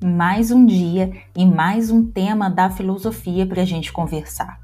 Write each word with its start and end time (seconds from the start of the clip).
mais 0.00 0.52
um 0.52 0.64
dia 0.64 1.12
e 1.36 1.44
mais 1.44 1.90
um 1.90 2.06
tema 2.06 2.48
da 2.48 2.70
filosofia 2.70 3.44
para 3.44 3.62
a 3.62 3.64
gente 3.64 3.92
conversar. 3.92 4.60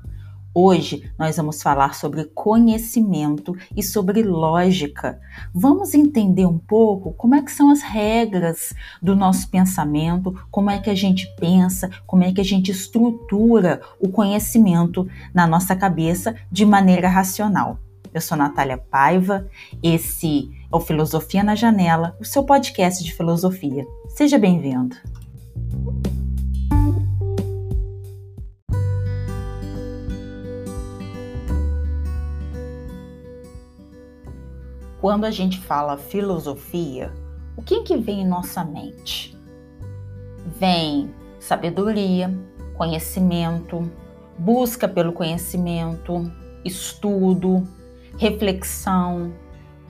Hoje 0.54 1.10
nós 1.18 1.36
vamos 1.36 1.60
falar 1.60 1.96
sobre 1.96 2.24
conhecimento 2.26 3.56
e 3.76 3.82
sobre 3.82 4.22
lógica. 4.22 5.20
Vamos 5.52 5.92
entender 5.92 6.46
um 6.46 6.56
pouco 6.58 7.12
como 7.14 7.34
é 7.34 7.42
que 7.42 7.50
são 7.50 7.70
as 7.70 7.82
regras 7.82 8.72
do 9.02 9.16
nosso 9.16 9.50
pensamento, 9.50 10.32
como 10.52 10.70
é 10.70 10.78
que 10.78 10.88
a 10.88 10.94
gente 10.94 11.26
pensa, 11.36 11.90
como 12.06 12.22
é 12.22 12.32
que 12.32 12.40
a 12.40 12.44
gente 12.44 12.70
estrutura 12.70 13.80
o 13.98 14.08
conhecimento 14.08 15.08
na 15.34 15.48
nossa 15.48 15.74
cabeça 15.74 16.36
de 16.52 16.64
maneira 16.64 17.08
racional. 17.08 17.80
Eu 18.12 18.20
sou 18.20 18.38
Natália 18.38 18.78
Paiva, 18.78 19.48
esse 19.82 20.48
é 20.72 20.76
o 20.76 20.78
Filosofia 20.78 21.42
na 21.42 21.56
Janela, 21.56 22.16
o 22.20 22.24
seu 22.24 22.44
podcast 22.44 23.02
de 23.02 23.12
filosofia. 23.12 23.84
Seja 24.10 24.38
bem-vindo. 24.38 24.94
Quando 35.04 35.26
a 35.26 35.30
gente 35.30 35.60
fala 35.60 35.98
filosofia, 35.98 37.12
o 37.58 37.62
que, 37.62 37.82
que 37.82 37.94
vem 37.94 38.22
em 38.22 38.26
nossa 38.26 38.64
mente? 38.64 39.36
Vem 40.58 41.14
sabedoria, 41.38 42.34
conhecimento, 42.74 43.90
busca 44.38 44.88
pelo 44.88 45.12
conhecimento, 45.12 46.32
estudo, 46.64 47.68
reflexão, 48.16 49.34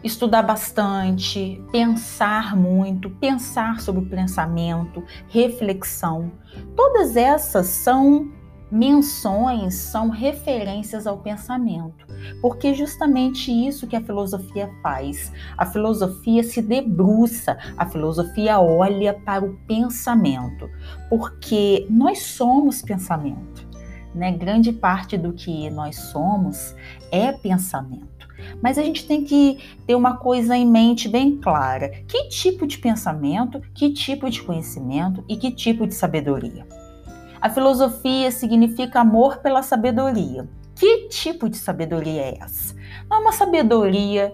estudar 0.05 0.43
bastante, 0.43 1.61
pensar 1.73 2.55
muito, 2.55 3.09
pensar 3.09 3.81
sobre 3.81 4.03
o 4.03 4.09
pensamento, 4.09 5.03
reflexão. 5.29 6.31
Todas 6.77 7.17
essas 7.17 7.67
são 7.67 8.31
menções, 8.71 9.75
são 9.75 10.11
referências 10.11 11.07
ao 11.07 11.19
pensamento, 11.19 12.07
porque 12.43 12.69
é 12.69 12.75
justamente 12.75 13.51
isso 13.51 13.87
que 13.87 13.97
a 13.97 14.03
filosofia 14.03 14.71
faz. 14.83 15.33
A 15.57 15.65
filosofia 15.65 16.43
se 16.43 16.61
debruça, 16.61 17.57
a 17.77 17.87
filosofia 17.87 18.61
olha 18.61 19.15
para 19.15 19.45
o 19.45 19.57
pensamento, 19.67 20.69
porque 21.09 21.87
nós 21.89 22.23
somos 22.23 22.83
pensamento. 22.83 23.67
Né? 24.15 24.33
Grande 24.33 24.73
parte 24.73 25.17
do 25.17 25.33
que 25.33 25.71
nós 25.71 25.97
somos 25.97 26.75
é 27.11 27.33
pensamento. 27.33 28.14
Mas 28.63 28.79
a 28.79 28.83
gente 28.83 29.07
tem 29.07 29.25
que 29.25 29.59
ter 29.87 29.95
uma 29.95 30.17
coisa 30.17 30.57
em 30.57 30.67
mente 30.67 31.09
bem 31.09 31.37
clara: 31.37 31.91
que 32.09 32.29
tipo 32.29 32.67
de 32.67 32.79
pensamento, 32.79 33.61
que 33.75 33.91
tipo 33.91 34.31
de 34.31 34.43
conhecimento 34.43 35.25
e 35.29 35.37
que 35.37 35.51
tipo 35.51 35.87
de 35.87 35.95
sabedoria. 35.95 36.67
A 37.41 37.51
filosofia 37.51 38.31
significa 38.31 39.01
amor 39.01 39.39
pela 39.39 39.63
sabedoria. 39.63 40.49
Que 40.75 41.09
tipo 41.09 41.49
de 41.49 41.57
sabedoria 41.57 42.23
é 42.23 42.39
essa? 42.41 42.75
Não 43.09 43.19
é 43.19 43.21
uma 43.21 43.33
sabedoria 43.33 44.33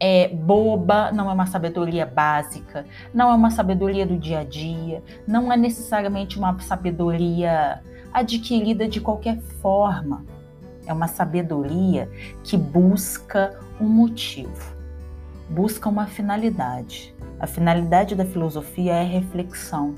é, 0.00 0.28
boba, 0.28 1.12
não 1.12 1.28
é 1.28 1.32
uma 1.32 1.46
sabedoria 1.46 2.06
básica, 2.06 2.86
não 3.12 3.30
é 3.30 3.34
uma 3.34 3.50
sabedoria 3.50 4.06
do 4.06 4.16
dia 4.16 4.40
a 4.40 4.44
dia, 4.44 5.02
não 5.26 5.52
é 5.52 5.56
necessariamente 5.56 6.38
uma 6.38 6.58
sabedoria 6.60 7.82
adquirida 8.12 8.88
de 8.88 9.00
qualquer 9.00 9.38
forma. 9.60 10.24
É 10.90 10.92
uma 10.92 11.06
sabedoria 11.06 12.10
que 12.42 12.56
busca 12.56 13.56
um 13.80 13.86
motivo, 13.86 14.74
busca 15.48 15.88
uma 15.88 16.08
finalidade. 16.08 17.14
A 17.38 17.46
finalidade 17.46 18.16
da 18.16 18.24
filosofia 18.24 18.94
é 18.94 19.04
reflexão. 19.04 19.94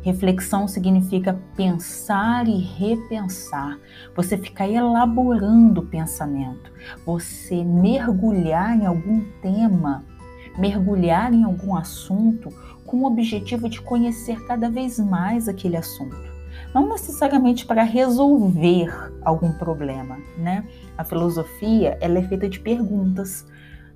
Reflexão 0.00 0.68
significa 0.68 1.36
pensar 1.56 2.46
e 2.46 2.56
repensar. 2.56 3.80
Você 4.14 4.38
ficar 4.38 4.68
elaborando 4.68 5.80
o 5.80 5.86
pensamento, 5.86 6.70
você 7.04 7.64
mergulhar 7.64 8.80
em 8.80 8.86
algum 8.86 9.24
tema, 9.42 10.04
mergulhar 10.56 11.34
em 11.34 11.42
algum 11.42 11.74
assunto 11.74 12.48
com 12.86 12.98
o 12.98 13.06
objetivo 13.06 13.68
de 13.68 13.82
conhecer 13.82 14.40
cada 14.46 14.70
vez 14.70 15.00
mais 15.00 15.48
aquele 15.48 15.76
assunto 15.76 16.27
não 16.74 16.88
necessariamente 16.88 17.66
para 17.66 17.82
resolver 17.82 18.92
algum 19.22 19.52
problema, 19.52 20.18
né? 20.36 20.64
A 20.96 21.04
filosofia 21.04 21.96
ela 22.00 22.18
é 22.18 22.22
feita 22.22 22.48
de 22.48 22.60
perguntas, 22.60 23.46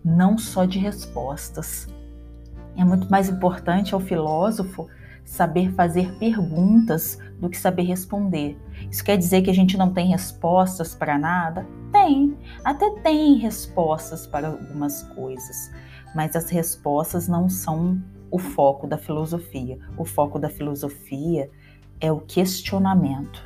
não 0.04 0.36
só 0.38 0.64
de 0.64 0.78
respostas. 0.78 1.88
É 2.76 2.84
muito 2.84 3.10
mais 3.10 3.28
importante 3.28 3.94
ao 3.94 4.00
filósofo 4.00 4.88
saber 5.24 5.72
fazer 5.72 6.12
perguntas 6.18 7.18
do 7.40 7.48
que 7.48 7.56
saber 7.56 7.82
responder. 7.82 8.58
Isso 8.90 9.04
quer 9.04 9.16
dizer 9.16 9.42
que 9.42 9.50
a 9.50 9.54
gente 9.54 9.76
não 9.76 9.92
tem 9.92 10.08
respostas 10.08 10.94
para 10.94 11.18
nada? 11.18 11.66
Tem, 11.92 12.36
até 12.64 12.90
tem 13.02 13.36
respostas 13.36 14.26
para 14.26 14.48
algumas 14.48 15.02
coisas, 15.14 15.70
mas 16.14 16.34
as 16.34 16.48
respostas 16.50 17.28
não 17.28 17.48
são 17.48 18.02
o 18.30 18.38
foco 18.38 18.86
da 18.86 18.96
filosofia. 18.96 19.78
O 19.96 20.04
foco 20.04 20.38
da 20.38 20.48
filosofia 20.48 21.50
é 22.02 22.10
o 22.10 22.20
questionamento. 22.20 23.40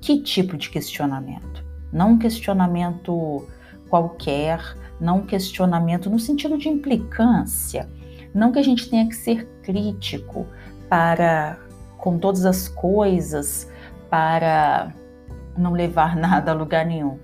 Que 0.00 0.22
tipo 0.22 0.56
de 0.56 0.70
questionamento? 0.70 1.62
Não 1.92 2.12
um 2.12 2.18
questionamento 2.18 3.46
qualquer, 3.90 4.58
não 4.98 5.18
um 5.18 5.26
questionamento 5.26 6.08
no 6.08 6.18
sentido 6.18 6.56
de 6.56 6.68
implicância. 6.68 7.88
Não 8.34 8.50
que 8.50 8.58
a 8.58 8.62
gente 8.62 8.88
tenha 8.88 9.06
que 9.06 9.14
ser 9.14 9.46
crítico 9.62 10.46
para 10.88 11.58
com 11.98 12.18
todas 12.18 12.46
as 12.46 12.66
coisas, 12.66 13.70
para 14.08 14.94
não 15.56 15.72
levar 15.72 16.16
nada 16.16 16.52
a 16.52 16.54
lugar 16.54 16.86
nenhum. 16.86 17.18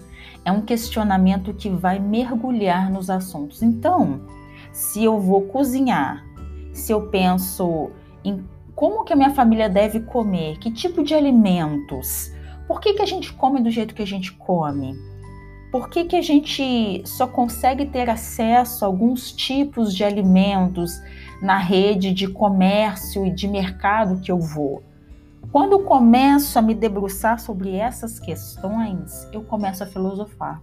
É 0.44 0.52
um 0.52 0.60
questionamento 0.60 1.54
que 1.54 1.70
vai 1.70 1.98
mergulhar 1.98 2.90
nos 2.90 3.08
assuntos. 3.08 3.62
Então, 3.62 4.20
se 4.72 5.02
eu 5.02 5.18
vou 5.18 5.42
cozinhar, 5.42 6.22
se 6.72 6.92
eu 6.92 7.08
penso 7.08 7.90
em 8.22 8.44
como 8.76 9.04
que 9.04 9.12
a 9.14 9.16
minha 9.16 9.34
família 9.34 9.70
deve 9.70 10.00
comer, 10.00 10.58
que 10.58 10.70
tipo 10.70 11.02
de 11.02 11.14
alimentos, 11.14 12.30
por 12.68 12.78
que, 12.78 12.92
que 12.92 13.00
a 13.00 13.06
gente 13.06 13.32
come 13.32 13.62
do 13.62 13.70
jeito 13.70 13.94
que 13.94 14.02
a 14.02 14.06
gente 14.06 14.30
come, 14.32 14.94
por 15.72 15.88
que, 15.88 16.04
que 16.04 16.14
a 16.14 16.20
gente 16.20 17.02
só 17.06 17.26
consegue 17.26 17.86
ter 17.86 18.10
acesso 18.10 18.84
a 18.84 18.88
alguns 18.88 19.32
tipos 19.32 19.94
de 19.94 20.04
alimentos 20.04 21.00
na 21.40 21.56
rede 21.56 22.12
de 22.12 22.28
comércio 22.28 23.24
e 23.24 23.30
de 23.30 23.48
mercado 23.48 24.20
que 24.20 24.30
eu 24.30 24.38
vou. 24.38 24.82
Quando 25.50 25.72
eu 25.72 25.80
começo 25.80 26.58
a 26.58 26.62
me 26.62 26.74
debruçar 26.74 27.40
sobre 27.40 27.76
essas 27.76 28.20
questões, 28.20 29.26
eu 29.32 29.42
começo 29.42 29.82
a 29.82 29.86
filosofar. 29.86 30.62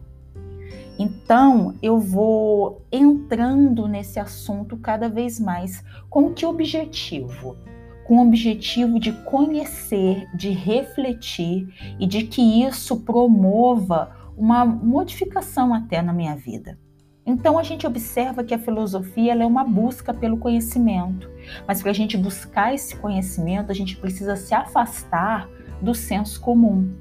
Então, 0.99 1.73
eu 1.81 1.99
vou 1.99 2.83
entrando 2.91 3.87
nesse 3.87 4.19
assunto 4.19 4.77
cada 4.77 5.09
vez 5.09 5.39
mais. 5.39 5.83
Com 6.09 6.31
que 6.31 6.45
objetivo? 6.45 7.57
Com 8.05 8.17
o 8.17 8.27
objetivo 8.27 8.99
de 8.99 9.11
conhecer, 9.11 10.27
de 10.35 10.49
refletir 10.49 11.67
e 11.99 12.05
de 12.05 12.23
que 12.23 12.63
isso 12.63 13.01
promova 13.01 14.11
uma 14.37 14.65
modificação 14.65 15.73
até 15.73 16.01
na 16.01 16.13
minha 16.13 16.35
vida. 16.35 16.77
Então 17.25 17.57
a 17.57 17.63
gente 17.63 17.87
observa 17.87 18.43
que 18.43 18.53
a 18.53 18.59
filosofia 18.59 19.33
é 19.33 19.45
uma 19.45 19.63
busca 19.63 20.13
pelo 20.13 20.37
conhecimento, 20.37 21.29
mas 21.65 21.81
para 21.81 21.91
a 21.91 21.93
gente 21.93 22.17
buscar 22.17 22.73
esse 22.73 22.97
conhecimento, 22.97 23.71
a 23.71 23.75
gente 23.75 23.95
precisa 23.95 24.35
se 24.35 24.53
afastar 24.53 25.47
do 25.81 25.95
senso 25.95 26.41
comum. 26.41 26.93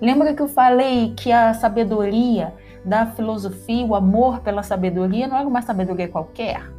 Lembra 0.00 0.34
que 0.34 0.42
eu 0.42 0.48
falei 0.48 1.14
que 1.16 1.32
a 1.32 1.54
sabedoria 1.54 2.52
da 2.84 3.06
filosofia, 3.06 3.86
o 3.86 3.94
amor 3.94 4.40
pela 4.40 4.62
sabedoria, 4.62 5.26
não 5.26 5.36
era 5.36 5.48
uma 5.48 5.62
sabedoria 5.62 6.08
qualquer? 6.08 6.70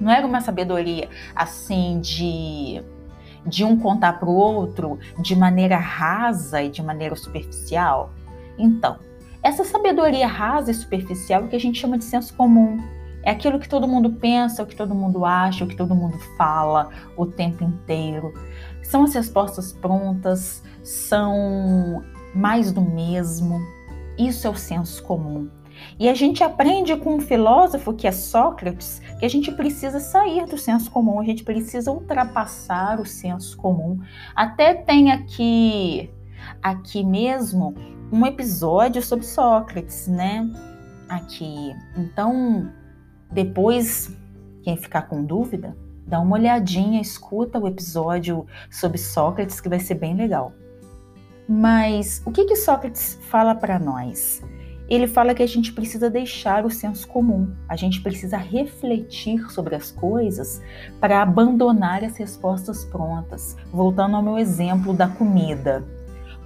Não 0.00 0.12
era 0.12 0.26
uma 0.26 0.40
sabedoria 0.40 1.08
assim 1.34 2.00
de 2.00 2.82
de 3.46 3.62
um 3.62 3.78
contar 3.78 4.18
para 4.18 4.28
o 4.28 4.34
outro 4.34 4.98
de 5.18 5.36
maneira 5.36 5.76
rasa 5.76 6.62
e 6.62 6.70
de 6.70 6.82
maneira 6.82 7.14
superficial? 7.14 8.10
Então, 8.56 8.98
essa 9.42 9.64
sabedoria 9.64 10.26
rasa 10.26 10.70
e 10.70 10.74
superficial 10.74 11.42
é 11.42 11.44
o 11.44 11.48
que 11.48 11.56
a 11.56 11.60
gente 11.60 11.78
chama 11.78 11.98
de 11.98 12.04
senso 12.04 12.34
comum. 12.34 12.82
É 13.22 13.30
aquilo 13.30 13.58
que 13.58 13.68
todo 13.68 13.88
mundo 13.88 14.12
pensa, 14.12 14.62
o 14.62 14.66
que 14.66 14.76
todo 14.76 14.94
mundo 14.94 15.24
acha, 15.24 15.64
o 15.64 15.68
que 15.68 15.76
todo 15.76 15.94
mundo 15.94 16.18
fala 16.36 16.88
o 17.16 17.26
tempo 17.26 17.64
inteiro. 17.64 18.32
São 18.82 19.02
as 19.04 19.14
respostas 19.14 19.72
prontas, 19.72 20.62
são 20.82 22.02
mais 22.34 22.72
do 22.72 22.82
mesmo. 22.82 23.60
Isso 24.18 24.46
é 24.46 24.50
o 24.50 24.54
senso 24.54 25.02
comum. 25.02 25.48
E 25.98 26.08
a 26.08 26.14
gente 26.14 26.42
aprende 26.42 26.96
com 26.96 27.16
um 27.16 27.20
filósofo 27.20 27.92
que 27.94 28.06
é 28.06 28.12
Sócrates 28.12 29.00
que 29.18 29.24
a 29.24 29.28
gente 29.28 29.52
precisa 29.52 30.00
sair 30.00 30.46
do 30.46 30.58
senso 30.58 30.90
comum, 30.90 31.20
a 31.20 31.24
gente 31.24 31.44
precisa 31.44 31.90
ultrapassar 31.90 33.00
o 33.00 33.06
senso 33.06 33.56
comum. 33.56 34.00
Até 34.34 34.74
tem 34.74 35.12
aqui 35.12 36.10
aqui 36.62 37.04
mesmo 37.04 37.74
um 38.12 38.26
episódio 38.26 39.02
sobre 39.02 39.24
Sócrates, 39.24 40.08
né? 40.08 40.50
Aqui. 41.08 41.74
Então, 41.96 42.70
depois 43.30 44.14
quem 44.62 44.76
ficar 44.76 45.02
com 45.02 45.24
dúvida, 45.24 45.76
Dá 46.06 46.20
uma 46.20 46.36
olhadinha, 46.36 47.00
escuta 47.00 47.58
o 47.58 47.66
episódio 47.66 48.46
sobre 48.70 48.98
Sócrates, 48.98 49.60
que 49.60 49.68
vai 49.68 49.80
ser 49.80 49.94
bem 49.94 50.14
legal. 50.14 50.52
Mas 51.48 52.22
o 52.26 52.30
que, 52.30 52.44
que 52.44 52.56
Sócrates 52.56 53.18
fala 53.22 53.54
para 53.54 53.78
nós? 53.78 54.42
Ele 54.88 55.06
fala 55.06 55.34
que 55.34 55.42
a 55.42 55.46
gente 55.46 55.72
precisa 55.72 56.10
deixar 56.10 56.66
o 56.66 56.70
senso 56.70 57.08
comum, 57.08 57.54
a 57.68 57.74
gente 57.74 58.02
precisa 58.02 58.36
refletir 58.36 59.50
sobre 59.50 59.74
as 59.74 59.90
coisas 59.90 60.60
para 61.00 61.22
abandonar 61.22 62.04
as 62.04 62.16
respostas 62.16 62.84
prontas. 62.84 63.56
Voltando 63.72 64.16
ao 64.16 64.22
meu 64.22 64.38
exemplo 64.38 64.92
da 64.92 65.08
comida. 65.08 65.84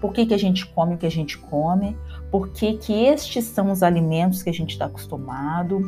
Por 0.00 0.12
que, 0.12 0.26
que 0.26 0.34
a 0.34 0.38
gente 0.38 0.64
come 0.66 0.94
o 0.94 0.98
que 0.98 1.06
a 1.06 1.10
gente 1.10 1.36
come? 1.36 1.96
Por 2.30 2.50
que, 2.50 2.76
que 2.76 2.92
estes 2.92 3.44
são 3.46 3.72
os 3.72 3.82
alimentos 3.82 4.42
que 4.42 4.50
a 4.50 4.54
gente 4.54 4.70
está 4.70 4.84
acostumado? 4.84 5.80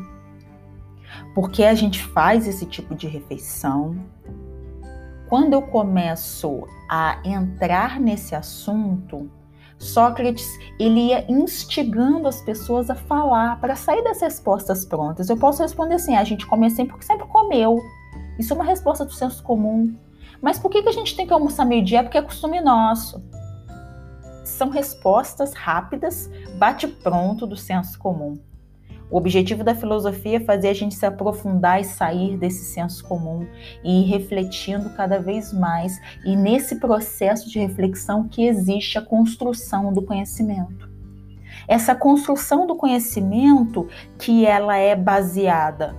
Por 1.35 1.51
que 1.51 1.65
a 1.65 1.75
gente 1.75 2.03
faz 2.03 2.49
esse 2.49 2.67
tipo 2.67 2.95
de 2.95 3.07
refeição? 3.07 3.97
Quando 5.29 5.53
eu 5.53 5.63
começo 5.63 6.67
a 6.89 7.21
entrar 7.25 8.01
nesse 8.01 8.35
assunto, 8.35 9.31
Sócrates 9.81 10.47
ele 10.79 11.09
ia 11.09 11.25
instigando 11.27 12.29
as 12.29 12.43
pessoas 12.43 12.91
a 12.91 12.95
falar 12.95 13.59
para 13.61 13.75
sair 13.75 14.05
das 14.05 14.21
respostas 14.21 14.85
prontas. 14.85 15.31
Eu 15.31 15.39
posso 15.39 15.63
responder 15.63 15.95
assim: 15.95 16.15
a 16.15 16.23
gente 16.23 16.47
come 16.47 16.67
assim 16.67 16.85
porque 16.85 17.05
sempre 17.05 17.27
comeu. 17.27 17.81
Isso 18.39 18.53
é 18.53 18.57
uma 18.57 18.65
resposta 18.65 19.05
do 19.07 19.13
senso 19.13 19.43
comum. 19.43 19.97
Mas 20.41 20.59
por 20.59 20.71
que, 20.71 20.83
que 20.83 20.89
a 20.89 20.93
gente 20.93 21.17
tem 21.17 21.27
que 21.27 21.33
almoçar 21.33 21.65
meio-dia? 21.65 22.03
Porque 22.03 22.19
é 22.19 22.23
costume 22.23 22.61
nosso. 22.61 23.23
São 24.45 24.69
respostas 24.69 25.55
rápidas, 25.55 26.31
bate-pronto 26.59 27.47
do 27.47 27.57
senso 27.57 27.99
comum. 27.99 28.39
O 29.11 29.17
objetivo 29.17 29.65
da 29.65 29.75
filosofia 29.75 30.37
é 30.37 30.41
fazer 30.41 30.69
a 30.69 30.73
gente 30.73 30.95
se 30.95 31.05
aprofundar 31.05 31.81
e 31.81 31.85
sair 31.85 32.37
desse 32.37 32.65
senso 32.65 33.05
comum 33.05 33.45
e 33.83 34.03
ir 34.03 34.05
refletindo 34.07 34.91
cada 34.91 35.19
vez 35.19 35.53
mais. 35.53 36.01
E 36.25 36.37
nesse 36.37 36.77
processo 36.77 37.51
de 37.51 37.59
reflexão 37.59 38.29
que 38.29 38.47
existe 38.47 38.99
a 38.99 39.03
construção 39.03 39.93
do 39.93 40.03
conhecimento. 40.03 40.89
Essa 41.67 41.95
construção 41.95 42.67
do 42.67 42.77
conhecimento 42.77 43.89
que 44.17 44.47
ela 44.47 44.77
é 44.77 44.95
baseada 44.95 45.97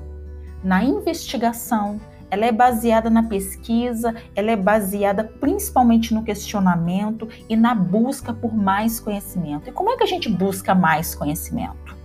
na 0.64 0.84
investigação, 0.84 2.00
ela 2.30 2.46
é 2.46 2.52
baseada 2.52 3.10
na 3.10 3.24
pesquisa, 3.24 4.16
ela 4.34 4.52
é 4.52 4.56
baseada 4.56 5.24
principalmente 5.24 6.14
no 6.14 6.24
questionamento 6.24 7.28
e 7.50 7.57
na 7.57 7.75
busca 7.75 8.34
por 8.34 8.56
mais 8.56 9.02
conhecimento. 9.02 9.68
E 9.69 9.72
como 9.74 9.90
é 9.90 9.98
que 9.98 10.04
a 10.04 10.07
gente 10.07 10.30
busca 10.30 10.74
mais 10.74 11.14
conhecimento? 11.14 12.00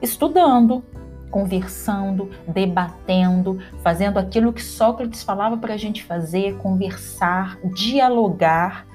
Estudando, 0.00 0.84
conversando, 1.30 2.30
debatendo, 2.46 3.58
fazendo 3.82 4.18
aquilo 4.18 4.52
que 4.52 4.62
Sócrates 4.62 5.22
falava 5.22 5.56
para 5.56 5.74
a 5.74 5.76
gente 5.76 6.02
fazer, 6.02 6.56
conversar, 6.56 7.58
dialogar. 7.74 8.86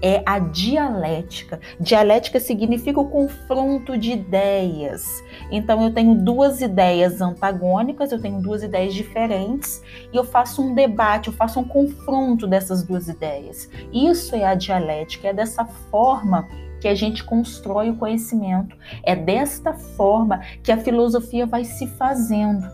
É 0.00 0.22
a 0.24 0.38
dialética. 0.38 1.58
Dialética 1.80 2.38
significa 2.38 3.00
o 3.00 3.08
confronto 3.08 3.98
de 3.98 4.12
ideias. 4.12 5.04
Então, 5.50 5.82
eu 5.82 5.92
tenho 5.92 6.14
duas 6.14 6.60
ideias 6.60 7.20
antagônicas, 7.20 8.12
eu 8.12 8.20
tenho 8.20 8.40
duas 8.40 8.62
ideias 8.62 8.94
diferentes, 8.94 9.82
e 10.12 10.16
eu 10.16 10.22
faço 10.22 10.62
um 10.62 10.72
debate, 10.72 11.26
eu 11.26 11.34
faço 11.34 11.58
um 11.58 11.64
confronto 11.64 12.46
dessas 12.46 12.84
duas 12.84 13.08
ideias. 13.08 13.68
Isso 13.92 14.36
é 14.36 14.44
a 14.44 14.54
dialética, 14.54 15.28
é 15.28 15.32
dessa 15.32 15.64
forma 15.64 16.46
que 16.80 16.88
a 16.88 16.94
gente 16.94 17.24
constrói 17.24 17.90
o 17.90 17.96
conhecimento. 17.96 18.76
É 19.02 19.14
desta 19.14 19.74
forma 19.74 20.40
que 20.62 20.72
a 20.72 20.78
filosofia 20.78 21.46
vai 21.46 21.64
se 21.64 21.86
fazendo. 21.86 22.66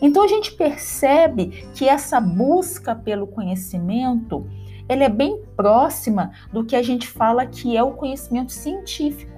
Então 0.00 0.22
a 0.22 0.28
gente 0.28 0.52
percebe 0.52 1.66
que 1.74 1.88
essa 1.88 2.20
busca 2.20 2.94
pelo 2.94 3.26
conhecimento, 3.26 4.46
ela 4.88 5.04
é 5.04 5.08
bem 5.08 5.40
próxima 5.56 6.32
do 6.52 6.64
que 6.64 6.76
a 6.76 6.82
gente 6.82 7.06
fala 7.08 7.46
que 7.46 7.76
é 7.76 7.82
o 7.82 7.92
conhecimento 7.92 8.52
científico. 8.52 9.36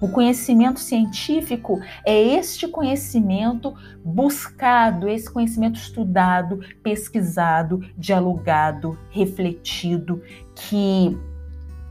O 0.00 0.08
conhecimento 0.08 0.80
científico 0.80 1.80
é 2.04 2.20
este 2.20 2.68
conhecimento 2.68 3.74
buscado, 4.04 5.08
esse 5.08 5.30
conhecimento 5.30 5.76
estudado, 5.76 6.60
pesquisado, 6.82 7.80
dialogado, 7.96 8.98
refletido, 9.10 10.20
que 10.54 11.16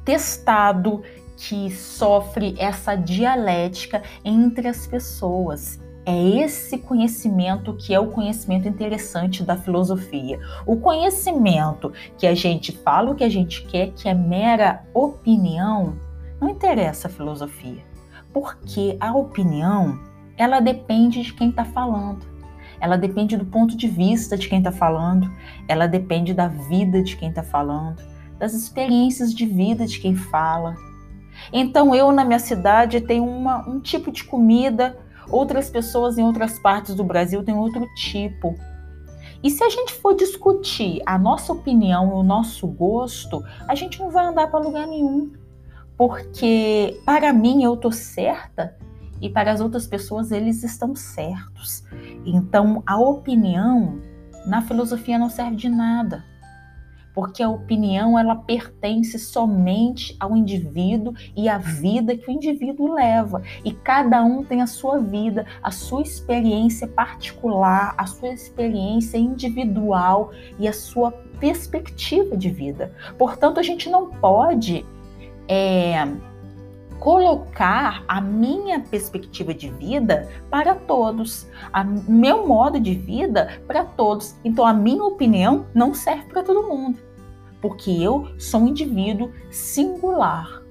testado, 0.06 1.02
que 1.38 1.70
sofre 1.72 2.56
essa 2.58 2.96
dialética 2.96 4.02
entre 4.24 4.68
as 4.68 4.88
pessoas. 4.88 5.80
É 6.06 6.22
esse 6.22 6.78
conhecimento 6.80 7.74
que 7.76 7.94
é 7.94 8.00
o 8.00 8.08
conhecimento 8.08 8.68
interessante 8.68 9.42
da 9.42 9.56
filosofia. 9.56 10.38
O 10.66 10.76
conhecimento 10.78 11.94
que 12.18 12.28
a 12.28 12.36
gente 12.36 12.74
fala 12.74 13.12
o 13.12 13.16
que 13.16 13.24
a 13.24 13.30
gente 13.30 13.66
quer, 13.66 13.92
que 13.92 14.10
é 14.10 14.14
mera 14.14 14.84
opinião, 14.94 15.98
não 16.42 16.50
interessa 16.50 17.08
a 17.08 17.12
filosofia. 17.12 17.82
Porque 18.34 18.98
a 19.00 19.16
opinião, 19.16 19.98
ela 20.38 20.60
depende 20.60 21.24
de 21.24 21.34
quem 21.34 21.50
está 21.50 21.64
falando. 21.64 22.26
Ela 22.82 22.98
depende 22.98 23.38
do 23.38 23.46
ponto 23.46 23.78
de 23.78 23.88
vista 23.88 24.38
de 24.38 24.50
quem 24.50 24.58
está 24.58 24.74
falando, 24.74 25.32
ela 25.70 25.88
depende 25.88 26.34
da 26.34 26.50
vida 26.50 27.02
de 27.02 27.16
quem 27.16 27.30
está 27.30 27.42
falando, 27.42 28.04
das 28.38 28.54
experiências 28.54 29.34
de 29.34 29.46
vida 29.46 29.86
de 29.86 30.00
quem 30.00 30.16
fala, 30.16 30.76
então 31.52 31.94
eu 31.94 32.12
na 32.12 32.24
minha 32.24 32.40
cidade 32.40 33.02
tenho 33.02 33.26
uma, 33.26 33.68
um 33.68 33.80
tipo 33.80 34.12
de 34.12 34.24
comida, 34.24 34.98
outras 35.30 35.70
pessoas 35.70 36.18
em 36.18 36.24
outras 36.24 36.60
partes 36.60 36.96
do 36.96 37.04
Brasil 37.04 37.44
têm 37.44 37.56
outro 37.56 37.88
tipo. 37.96 38.56
E 39.44 39.50
se 39.50 39.64
a 39.64 39.70
gente 39.70 39.94
for 39.94 40.16
discutir 40.16 41.02
a 41.06 41.18
nossa 41.18 41.52
opinião 41.52 42.10
e 42.10 42.14
o 42.14 42.24
nosso 42.24 42.66
gosto, 42.66 43.44
a 43.68 43.76
gente 43.76 44.00
não 44.00 44.10
vai 44.10 44.26
andar 44.26 44.48
para 44.48 44.60
lugar 44.60 44.88
nenhum. 44.88 45.34
Porque 45.98 47.00
para 47.06 47.34
mim 47.34 47.64
eu 47.64 47.76
tô 47.76 47.92
certa 47.92 48.76
e 49.22 49.30
para 49.30 49.52
as 49.52 49.60
outras 49.60 49.86
pessoas 49.86 50.32
eles 50.32 50.64
estão 50.64 50.96
certos. 50.96 51.84
Então 52.26 52.82
a 52.86 52.98
opinião 52.98 54.00
na 54.46 54.62
filosofia 54.62 55.20
não 55.20 55.30
serve 55.30 55.56
de 55.56 55.70
nada 55.70 56.33
porque 57.14 57.44
a 57.44 57.50
opinião 57.50 58.18
ela 58.18 58.36
pertence 58.36 59.20
somente 59.20 60.16
ao 60.20 60.36
indivíduo 60.36 61.14
e 61.36 61.48
à 61.48 61.58
vida 61.58 62.18
que 62.18 62.30
o 62.30 62.32
indivíduo 62.32 62.94
leva. 62.94 63.42
E 63.64 63.72
cada 63.72 64.24
um 64.24 64.44
tem 64.44 64.62
a 64.62 64.68
sua 64.68 65.00
vida, 65.00 65.46
a 65.62 65.72
sua 65.72 66.02
experiência 66.02 66.88
particular, 66.88 67.94
a 67.98 68.06
sua 68.06 68.30
experiência 68.30 69.18
individual 69.18 70.32
e 70.60 70.68
a 70.68 70.74
sua 70.74 71.12
perspectiva 71.40 72.36
de 72.36 72.50
vida. 72.50 72.92
Portanto, 73.18 73.60
a 73.60 73.64
gente 73.64 73.90
não 73.90 74.10
pode 74.10 74.86
é, 75.48 76.08
colocar 77.04 78.06
a 78.08 78.22
minha 78.22 78.80
perspectiva 78.80 79.54
de 79.54 79.70
vida 79.72 80.30
para 80.50 80.74
todos, 80.74 81.46
o 82.08 82.10
meu 82.10 82.48
modo 82.48 82.80
de 82.80 82.96
vida 82.96 83.60
para 83.68 83.84
todos. 83.84 84.40
Então 84.42 84.66
a 84.66 84.72
minha 84.72 85.04
opinião 85.04 85.66
não 85.76 85.94
serve 85.94 86.24
para 86.30 86.44
todo 86.44 86.66
mundo, 86.66 86.98
porque 87.62 87.92
eu 87.92 88.30
sou 88.40 88.62
um 88.62 88.68
indivíduo 88.70 89.34
singular. 89.52 90.64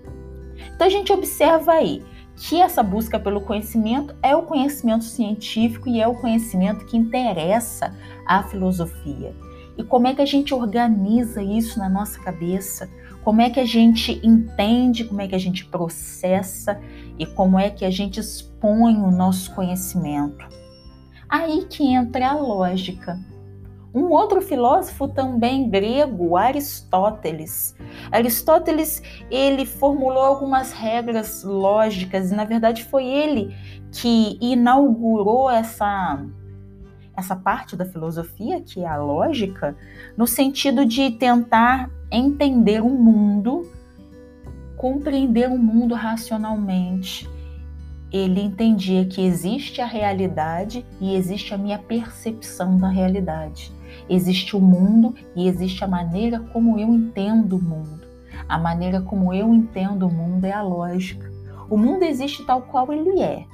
Então 0.74 0.86
a 0.86 0.90
gente 0.90 1.12
observa 1.12 1.72
aí 1.72 2.02
que 2.34 2.58
essa 2.58 2.82
busca 2.82 3.20
pelo 3.20 3.42
conhecimento 3.42 4.16
é 4.22 4.34
o 4.34 4.44
conhecimento 4.44 5.04
científico 5.04 5.86
e 5.86 6.00
é 6.00 6.08
o 6.08 6.14
conhecimento 6.14 6.86
que 6.86 6.96
interessa 6.96 7.94
à 8.26 8.42
filosofia. 8.44 9.34
E 9.76 9.82
como 9.84 10.06
é 10.06 10.14
que 10.14 10.22
a 10.22 10.26
gente 10.26 10.54
organiza 10.54 11.42
isso 11.42 11.78
na 11.78 11.88
nossa 11.88 12.18
cabeça? 12.20 12.88
como 13.24 13.40
é 13.40 13.50
que 13.50 13.60
a 13.60 13.64
gente 13.64 14.20
entende, 14.22 15.04
como 15.04 15.20
é 15.20 15.28
que 15.28 15.34
a 15.34 15.38
gente 15.38 15.64
processa 15.66 16.80
e 17.18 17.24
como 17.24 17.58
é 17.58 17.70
que 17.70 17.84
a 17.84 17.90
gente 17.90 18.18
expõe 18.18 18.96
o 18.96 19.10
nosso 19.10 19.54
conhecimento. 19.54 20.46
Aí 21.28 21.66
que 21.66 21.84
entra 21.86 22.30
a 22.30 22.34
lógica. 22.34 23.18
Um 23.94 24.10
outro 24.10 24.40
filósofo 24.40 25.06
também 25.06 25.68
grego, 25.68 26.36
Aristóteles. 26.36 27.76
Aristóteles, 28.10 29.02
ele 29.30 29.66
formulou 29.66 30.22
algumas 30.22 30.72
regras 30.72 31.44
lógicas 31.44 32.32
e 32.32 32.34
na 32.34 32.44
verdade 32.44 32.84
foi 32.84 33.04
ele 33.04 33.54
que 33.92 34.38
inaugurou 34.40 35.50
essa 35.50 36.24
essa 37.16 37.36
parte 37.36 37.76
da 37.76 37.84
filosofia, 37.84 38.60
que 38.60 38.80
é 38.80 38.86
a 38.86 38.96
lógica, 38.96 39.76
no 40.16 40.26
sentido 40.26 40.84
de 40.86 41.10
tentar 41.12 41.90
entender 42.10 42.82
o 42.82 42.88
mundo, 42.88 43.70
compreender 44.76 45.48
o 45.48 45.58
mundo 45.58 45.94
racionalmente. 45.94 47.28
Ele 48.10 48.42
entendia 48.42 49.06
que 49.06 49.22
existe 49.22 49.80
a 49.80 49.86
realidade 49.86 50.84
e 51.00 51.14
existe 51.14 51.54
a 51.54 51.58
minha 51.58 51.78
percepção 51.78 52.76
da 52.76 52.88
realidade. 52.88 53.72
Existe 54.08 54.56
o 54.56 54.60
mundo 54.60 55.14
e 55.34 55.48
existe 55.48 55.84
a 55.84 55.88
maneira 55.88 56.40
como 56.52 56.78
eu 56.78 56.88
entendo 56.88 57.56
o 57.56 57.62
mundo. 57.62 58.06
A 58.48 58.58
maneira 58.58 59.00
como 59.00 59.32
eu 59.32 59.54
entendo 59.54 60.06
o 60.06 60.12
mundo 60.12 60.44
é 60.44 60.52
a 60.52 60.62
lógica. 60.62 61.30
O 61.70 61.76
mundo 61.76 62.02
existe 62.02 62.44
tal 62.44 62.62
qual 62.62 62.92
ele 62.92 63.22
é, 63.22 63.46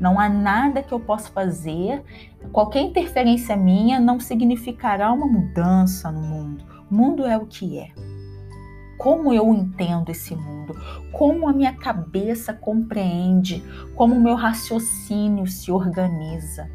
Não 0.00 0.18
há 0.18 0.30
nada 0.30 0.82
que 0.82 0.92
eu 0.92 0.98
possa 0.98 1.28
fazer, 1.30 2.02
qualquer 2.50 2.80
interferência 2.80 3.54
minha 3.54 4.00
não 4.00 4.18
significará 4.18 5.12
uma 5.12 5.26
mudança 5.26 6.10
no 6.10 6.22
mundo. 6.22 6.64
O 6.90 6.94
mundo 6.94 7.26
é 7.26 7.36
o 7.36 7.46
que 7.46 7.78
é. 7.78 7.90
Como 8.96 9.32
eu 9.32 9.52
entendo 9.54 10.10
esse 10.10 10.34
mundo, 10.34 10.74
como 11.12 11.46
a 11.46 11.52
minha 11.52 11.74
cabeça 11.74 12.54
compreende, 12.54 13.62
como 13.94 14.14
o 14.14 14.20
meu 14.20 14.34
raciocínio 14.34 15.46
se 15.46 15.70
organiza. 15.70 16.70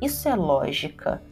Isso 0.00 0.28
é 0.28 0.34
lógica, 0.34 1.22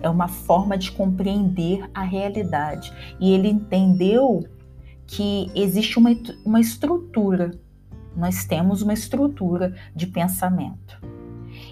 é 0.00 0.08
uma 0.08 0.28
forma 0.28 0.78
de 0.78 0.92
compreender 0.92 1.88
a 1.92 2.02
realidade. 2.02 2.92
E 3.20 3.32
ele 3.32 3.48
entendeu 3.48 4.44
que 5.06 5.50
existe 5.54 5.98
uma, 5.98 6.10
uma 6.44 6.60
estrutura, 6.60 7.52
nós 8.16 8.44
temos 8.44 8.82
uma 8.82 8.94
estrutura 8.94 9.74
de 9.94 10.06
pensamento. 10.06 11.00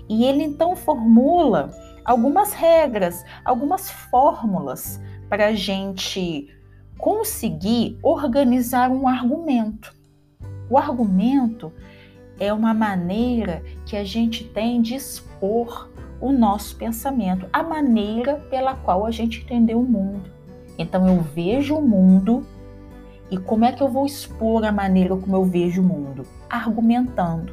E 0.08 0.24
ele 0.24 0.42
então 0.42 0.76
formula 0.76 1.70
algumas 2.04 2.52
regras, 2.52 3.24
algumas 3.44 3.90
fórmulas 3.90 5.00
para 5.28 5.46
a 5.46 5.54
gente 5.54 6.48
conseguir 6.98 7.98
organizar 8.02 8.90
um 8.90 9.08
argumento. 9.08 9.94
O 10.70 10.78
argumento 10.78 11.72
é 12.38 12.52
uma 12.52 12.74
maneira 12.74 13.62
que 13.86 13.96
a 13.96 14.04
gente 14.04 14.44
tem 14.44 14.80
de 14.80 14.94
expor 14.94 15.90
o 16.20 16.32
nosso 16.32 16.76
pensamento, 16.76 17.46
a 17.52 17.62
maneira 17.62 18.36
pela 18.50 18.74
qual 18.74 19.04
a 19.04 19.10
gente 19.10 19.42
entendeu 19.42 19.80
o 19.80 19.84
mundo. 19.84 20.30
Então 20.78 21.06
eu 21.06 21.20
vejo 21.20 21.76
o 21.76 21.82
mundo 21.82 22.46
e 23.34 23.36
como 23.36 23.64
é 23.64 23.72
que 23.72 23.82
eu 23.82 23.88
vou 23.88 24.06
expor 24.06 24.64
a 24.64 24.70
maneira 24.70 25.16
como 25.16 25.34
eu 25.34 25.44
vejo 25.44 25.82
o 25.82 25.84
mundo? 25.84 26.24
Argumentando. 26.48 27.52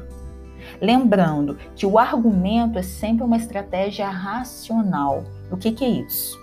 Lembrando 0.80 1.58
que 1.74 1.84
o 1.84 1.98
argumento 1.98 2.78
é 2.78 2.82
sempre 2.82 3.24
uma 3.24 3.36
estratégia 3.36 4.08
racional. 4.08 5.24
O 5.50 5.56
que, 5.56 5.72
que 5.72 5.84
é 5.84 5.88
isso? 5.88 6.38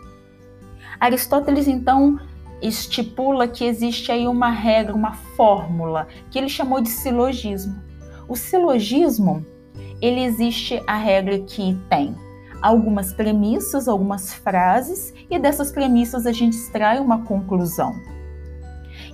Aristóteles, 0.99 1.69
então, 1.69 2.19
estipula 2.61 3.47
que 3.47 3.63
existe 3.63 4.11
aí 4.11 4.27
uma 4.27 4.49
regra, 4.49 4.93
uma 4.93 5.13
fórmula, 5.13 6.09
que 6.29 6.37
ele 6.37 6.49
chamou 6.49 6.81
de 6.81 6.89
silogismo. 6.89 7.81
O 8.27 8.35
silogismo 8.35 9.45
ele 10.01 10.21
existe 10.21 10.83
a 10.85 10.97
regra 10.97 11.39
que 11.39 11.79
tem 11.89 12.13
algumas 12.61 13.13
premissas, 13.13 13.87
algumas 13.87 14.33
frases, 14.33 15.13
e 15.29 15.39
dessas 15.39 15.71
premissas 15.71 16.25
a 16.25 16.33
gente 16.33 16.57
extrai 16.57 16.99
uma 16.99 17.23
conclusão. 17.23 18.18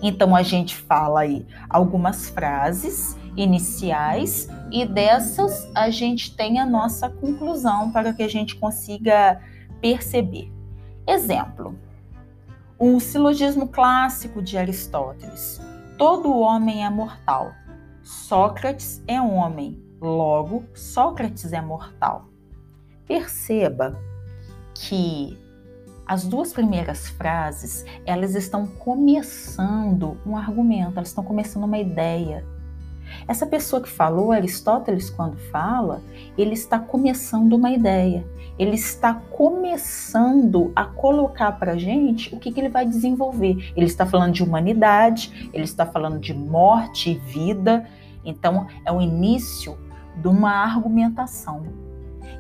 Então 0.02 0.36
a 0.36 0.44
gente 0.44 0.76
fala 0.76 1.22
aí 1.22 1.46
algumas 1.70 2.30
frases 2.30 3.18
iniciais 3.36 4.48
e 4.72 4.86
dessas 4.86 5.70
a 5.76 5.90
gente 5.90 6.36
tem 6.36 6.60
a 6.60 6.66
nossa 6.66 7.10
conclusão 7.10 7.92
para 7.92 8.14
que 8.14 8.24
a 8.24 8.28
gente 8.28 8.56
consiga 8.56 9.42
perceber. 9.82 10.52
Exemplo: 11.08 11.78
o 12.78 13.00
silogismo 13.00 13.68
clássico 13.68 14.42
de 14.42 14.58
Aristóteles. 14.58 15.62
Todo 15.98 16.38
homem 16.38 16.86
é 16.86 16.90
mortal. 16.90 17.54
Sócrates 18.04 19.02
é 19.08 19.20
homem, 19.20 19.82
Logo, 20.02 20.66
Sócrates 20.74 21.54
é 21.54 21.62
mortal. 21.62 22.28
Perceba 23.08 24.00
que 24.76 25.38
as 26.06 26.24
duas 26.24 26.54
primeiras 26.54 27.10
frases, 27.10 27.84
elas 28.06 28.36
estão 28.36 28.68
começando 28.68 30.18
um 30.26 30.38
argumento, 30.38 30.98
elas 30.98 31.10
estão 31.10 31.24
começando 31.24 31.64
uma 31.64 31.78
ideia. 31.78 32.46
Essa 33.28 33.46
pessoa 33.46 33.82
que 33.82 33.90
falou, 33.90 34.32
Aristóteles, 34.32 35.10
quando 35.10 35.38
fala, 35.52 36.02
ele 36.38 36.54
está 36.54 36.78
começando 36.80 37.54
uma 37.54 37.72
ideia. 37.72 38.26
Ele 38.58 38.76
está 38.76 39.14
começando 39.14 40.72
a 40.76 40.86
colocar 40.86 41.52
para 41.54 41.78
gente 41.78 42.34
o 42.34 42.40
que, 42.40 42.52
que 42.52 42.60
ele 42.60 42.70
vai 42.70 42.86
desenvolver. 42.86 43.74
Ele 43.76 43.86
está 43.86 44.06
falando 44.06 44.34
de 44.34 44.44
humanidade, 44.44 45.50
ele 45.54 45.64
está 45.64 45.86
falando 45.86 46.20
de 46.20 46.34
morte 46.34 47.12
e 47.12 47.16
vida. 47.16 47.86
Então, 48.24 48.68
é 48.86 48.92
o 48.92 49.02
início 49.02 49.78
de 50.16 50.28
uma 50.28 50.52
argumentação. 50.52 51.85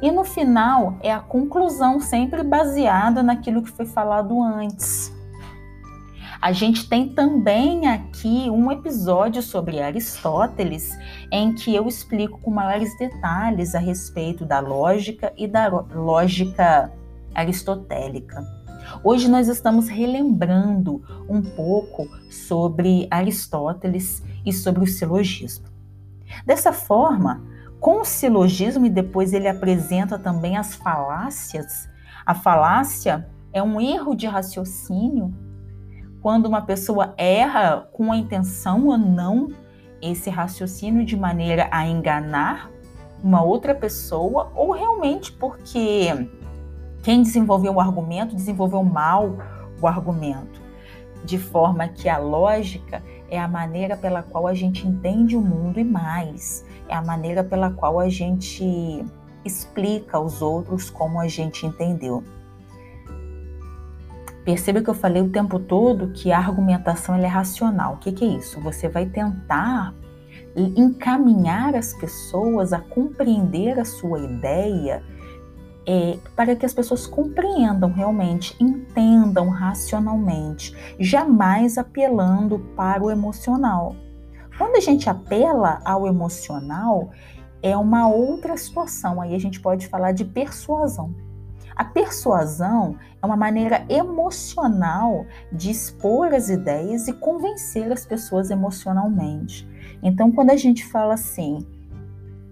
E 0.01 0.11
no 0.11 0.23
final 0.23 0.97
é 1.01 1.11
a 1.11 1.19
conclusão, 1.19 1.99
sempre 1.99 2.43
baseada 2.43 3.23
naquilo 3.23 3.63
que 3.63 3.71
foi 3.71 3.85
falado 3.85 4.41
antes. 4.41 5.13
A 6.41 6.51
gente 6.51 6.87
tem 6.87 7.09
também 7.09 7.87
aqui 7.87 8.49
um 8.49 8.71
episódio 8.71 9.41
sobre 9.41 9.81
Aristóteles, 9.81 10.91
em 11.31 11.55
que 11.55 11.73
eu 11.73 11.87
explico 11.87 12.39
com 12.39 12.51
maiores 12.51 12.95
detalhes 12.97 13.73
a 13.73 13.79
respeito 13.79 14.45
da 14.45 14.59
lógica 14.59 15.33
e 15.35 15.47
da 15.47 15.67
lógica 15.67 16.91
aristotélica. 17.33 18.45
Hoje 19.03 19.27
nós 19.27 19.47
estamos 19.47 19.87
relembrando 19.87 21.01
um 21.27 21.41
pouco 21.41 22.07
sobre 22.29 23.07
Aristóteles 23.09 24.21
e 24.45 24.53
sobre 24.53 24.83
o 24.83 24.87
silogismo. 24.87 25.65
Dessa 26.45 26.71
forma, 26.71 27.43
com 27.85 28.01
o 28.01 28.03
silogismo 28.03 28.87
e 28.87 28.89
depois 28.89 29.31
ele 29.31 29.47
apresenta 29.47 30.17
também 30.17 30.57
as 30.57 30.73
falácias. 30.73 31.87
A 32.25 32.33
falácia 32.33 33.29
é 33.53 33.61
um 33.61 33.79
erro 33.79 34.15
de 34.15 34.25
raciocínio. 34.25 35.31
Quando 36.19 36.47
uma 36.47 36.63
pessoa 36.63 37.13
erra 37.15 37.87
com 37.93 38.11
a 38.11 38.17
intenção 38.17 38.87
ou 38.87 38.97
não 38.97 39.49
esse 40.01 40.31
raciocínio 40.31 41.05
de 41.05 41.15
maneira 41.15 41.67
a 41.69 41.85
enganar 41.85 42.71
uma 43.23 43.43
outra 43.43 43.75
pessoa 43.75 44.51
ou 44.55 44.71
realmente 44.71 45.31
porque 45.31 46.07
quem 47.03 47.21
desenvolveu 47.21 47.75
o 47.75 47.79
argumento 47.79 48.35
desenvolveu 48.35 48.83
mal 48.83 49.37
o 49.79 49.85
argumento, 49.85 50.59
de 51.23 51.37
forma 51.37 51.87
que 51.87 52.09
a 52.09 52.17
lógica 52.17 53.03
é 53.29 53.39
a 53.39 53.47
maneira 53.47 53.95
pela 53.95 54.23
qual 54.23 54.47
a 54.47 54.55
gente 54.55 54.87
entende 54.87 55.37
o 55.37 55.41
mundo 55.41 55.79
e 55.79 55.83
mais 55.83 56.65
é 56.87 56.95
a 56.95 57.01
maneira 57.01 57.43
pela 57.43 57.71
qual 57.71 57.99
a 57.99 58.09
gente 58.09 59.05
explica 59.43 60.17
aos 60.17 60.41
outros 60.41 60.89
como 60.89 61.19
a 61.19 61.27
gente 61.27 61.65
entendeu. 61.65 62.23
Perceba 64.43 64.81
que 64.81 64.89
eu 64.89 64.93
falei 64.93 65.21
o 65.21 65.29
tempo 65.29 65.59
todo 65.59 66.11
que 66.11 66.31
a 66.31 66.37
argumentação 66.37 67.15
é 67.15 67.25
racional. 67.25 67.95
O 67.95 67.97
que, 67.97 68.11
que 68.11 68.23
é 68.23 68.27
isso? 68.27 68.61
Você 68.61 68.87
vai 68.87 69.07
tentar 69.07 69.93
encaminhar 70.55 71.75
as 71.75 71.93
pessoas 71.93 72.71
a 72.71 72.79
compreender 72.79 73.79
a 73.79 73.85
sua 73.85 74.19
ideia 74.19 75.03
é, 75.85 76.17
para 76.35 76.55
que 76.55 76.65
as 76.65 76.73
pessoas 76.73 77.05
compreendam 77.05 77.91
realmente, 77.91 78.55
entendam 78.59 79.49
racionalmente, 79.49 80.75
jamais 80.99 81.77
apelando 81.77 82.59
para 82.75 83.03
o 83.03 83.11
emocional. 83.11 83.95
Quando 84.57 84.77
a 84.77 84.79
gente 84.79 85.09
apela 85.09 85.81
ao 85.83 86.07
emocional, 86.07 87.09
é 87.61 87.75
uma 87.75 88.07
outra 88.07 88.55
situação. 88.55 89.21
Aí 89.21 89.35
a 89.35 89.39
gente 89.39 89.59
pode 89.59 89.87
falar 89.87 90.11
de 90.11 90.23
persuasão. 90.23 91.13
A 91.75 91.83
persuasão 91.83 92.95
é 93.21 93.25
uma 93.25 93.35
maneira 93.35 93.85
emocional 93.89 95.25
de 95.51 95.69
expor 95.69 96.33
as 96.33 96.47
ideias 96.47 97.07
e 97.07 97.13
convencer 97.13 97.91
as 97.91 98.05
pessoas 98.05 98.49
emocionalmente. 98.49 99.67
Então, 100.01 100.31
quando 100.31 100.51
a 100.51 100.55
gente 100.55 100.85
fala 100.85 101.15
assim, 101.15 101.65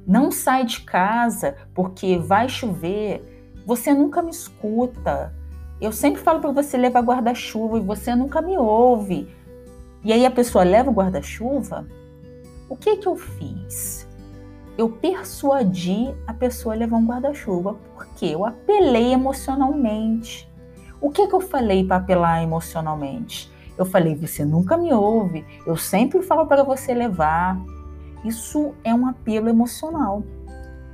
não 0.06 0.30
sai 0.30 0.66
de 0.66 0.82
casa 0.82 1.56
porque 1.74 2.18
vai 2.18 2.50
chover, 2.50 3.54
você 3.66 3.94
nunca 3.94 4.22
me 4.22 4.32
escuta. 4.32 5.34
Eu 5.80 5.94
sempre 5.94 6.22
falo 6.22 6.42
para 6.42 6.52
você 6.52 6.76
levar 6.76 7.02
guarda-chuva 7.02 7.78
e 7.78 7.82
você 7.82 8.14
nunca 8.14 8.42
me 8.42 8.58
ouve. 8.58 9.34
E 10.04 10.12
aí 10.12 10.26
a 10.26 10.32
pessoa 10.32 10.64
leva 10.64 10.90
o 10.90 10.94
guarda-chuva. 10.94 11.88
O 12.68 12.76
que 12.76 12.98
que 12.98 13.08
eu 13.08 13.16
fiz? 13.16 14.08
Eu 14.78 14.90
persuadi 14.90 16.14
a 16.28 16.34
pessoa 16.34 16.74
a 16.74 16.78
levar 16.78 16.98
um 16.98 17.06
guarda-chuva 17.06 17.78
porque 17.96 18.26
eu 18.26 18.46
apelei 18.46 19.14
emocionalmente. 19.14 20.52
O 21.00 21.10
que 21.10 21.28
que 21.28 21.36
eu 21.36 21.42
falei 21.42 21.86
para 21.86 21.98
apelar 21.98 22.42
emocionalmente? 22.42 23.52
Eu 23.78 23.86
falei: 23.86 24.16
você 24.16 24.44
nunca 24.44 24.78
me 24.78 24.94
ouve, 24.94 25.46
eu 25.66 25.78
sempre 25.78 26.22
falo 26.22 26.48
para 26.48 26.64
você 26.64 26.94
levar. 26.94 27.60
Isso 28.26 28.74
é 28.84 28.94
um 28.94 29.08
apelo 29.08 29.50
emocional. 29.50 30.24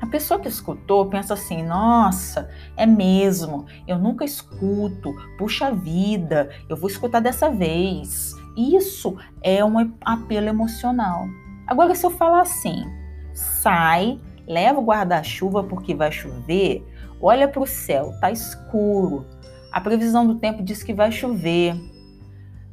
A 0.01 0.07
pessoa 0.07 0.39
que 0.39 0.47
escutou 0.47 1.05
pensa 1.07 1.33
assim: 1.33 1.63
nossa, 1.63 2.49
é 2.77 2.85
mesmo, 2.85 3.65
eu 3.87 3.97
nunca 3.97 4.23
escuto, 4.23 5.13
puxa 5.37 5.71
vida, 5.71 6.49
eu 6.67 6.77
vou 6.77 6.89
escutar 6.89 7.19
dessa 7.19 7.49
vez. 7.49 8.33
Isso 8.57 9.17
é 9.41 9.63
um 9.63 9.77
apelo 10.03 10.47
emocional. 10.47 11.25
Agora, 11.67 11.95
se 11.95 12.05
eu 12.05 12.11
falar 12.11 12.41
assim, 12.41 12.85
sai, 13.33 14.19
leva 14.47 14.79
o 14.79 14.85
guarda-chuva 14.85 15.63
porque 15.63 15.93
vai 15.93 16.11
chover, 16.11 16.83
olha 17.21 17.47
para 17.47 17.61
o 17.61 17.67
céu, 17.67 18.11
tá 18.19 18.31
escuro, 18.31 19.25
a 19.71 19.79
previsão 19.79 20.25
do 20.25 20.35
tempo 20.35 20.63
diz 20.63 20.81
que 20.81 20.93
vai 20.93 21.11
chover. 21.11 21.75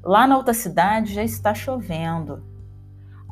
Lá 0.02 0.26
na 0.26 0.37
outra 0.37 0.54
cidade 0.54 1.12
já 1.12 1.23
está 1.23 1.52
chovendo. 1.52 2.42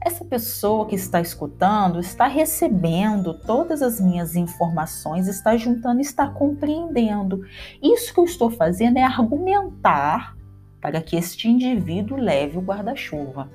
essa 0.05 0.25
pessoa 0.25 0.87
que 0.87 0.95
está 0.95 1.21
escutando 1.21 1.99
está 1.99 2.27
recebendo 2.27 3.33
todas 3.33 3.81
as 3.81 3.99
minhas 3.99 4.37
informações, 4.37 5.27
está 5.27 5.57
juntando, 5.57 6.01
está 6.01 6.29
compreendendo. 6.29 7.41
Isso 7.83 8.13
que 8.13 8.21
eu 8.21 8.25
estou 8.25 8.51
fazendo 8.51 8.99
é 8.99 9.03
argumentar 9.03 10.37
para 10.85 11.00
que 11.00 11.17
este 11.17 11.49
indivíduo 11.49 12.19
leve 12.19 12.59
o 12.59 12.61
guarda-chuva. 12.61 13.49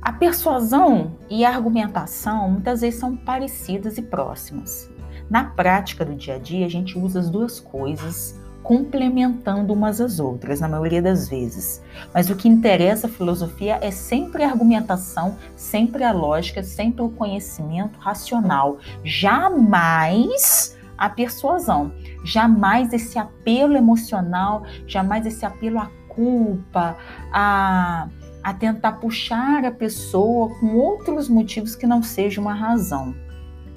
A 0.00 0.12
persuasão 0.12 1.18
e 1.28 1.44
a 1.44 1.50
argumentação 1.50 2.48
muitas 2.48 2.82
vezes 2.82 3.00
são 3.00 3.16
parecidas 3.16 3.98
e 3.98 4.02
próximas. 4.02 4.88
Na 5.28 5.42
prática 5.42 6.04
do 6.04 6.14
dia 6.14 6.36
a 6.36 6.38
dia, 6.38 6.64
a 6.64 6.68
gente 6.68 6.96
usa 6.96 7.18
as 7.18 7.28
duas 7.28 7.58
coisas 7.58 8.38
complementando 8.62 9.72
umas 9.72 10.00
às 10.00 10.20
outras, 10.20 10.60
na 10.60 10.68
maioria 10.68 11.02
das 11.02 11.28
vezes. 11.28 11.82
Mas 12.14 12.30
o 12.30 12.36
que 12.36 12.48
interessa 12.48 13.08
a 13.08 13.10
filosofia 13.10 13.76
é 13.82 13.90
sempre 13.90 14.44
a 14.44 14.50
argumentação, 14.50 15.36
sempre 15.56 16.04
a 16.04 16.12
lógica, 16.12 16.62
sempre 16.62 17.02
o 17.02 17.10
conhecimento 17.10 17.98
racional, 17.98 18.78
jamais 19.02 20.73
a 20.96 21.08
persuasão, 21.08 21.92
jamais 22.24 22.92
esse 22.92 23.18
apelo 23.18 23.76
emocional, 23.76 24.64
jamais 24.86 25.26
esse 25.26 25.44
apelo 25.44 25.78
à 25.78 25.90
culpa, 26.08 26.96
a, 27.32 28.08
a 28.42 28.54
tentar 28.54 28.92
puxar 28.92 29.64
a 29.64 29.70
pessoa 29.70 30.48
com 30.60 30.76
outros 30.76 31.28
motivos 31.28 31.74
que 31.74 31.86
não 31.86 32.02
sejam 32.02 32.44
uma 32.44 32.54
razão. 32.54 33.14